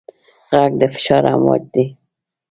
[0.59, 1.85] غږ د فشار امواج دي.